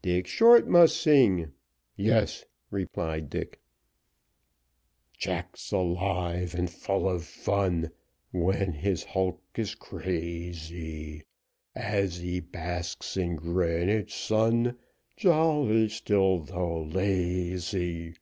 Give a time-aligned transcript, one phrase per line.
[0.00, 1.52] "Dick Short must sing."
[1.96, 3.60] "Yes," replied Dick.
[5.18, 7.90] Jack's alive and full of fun,
[8.32, 11.24] When his hulk is crazy,
[11.74, 14.78] As he basks in Greenwich sun,
[15.14, 18.14] Jolly still though lazy.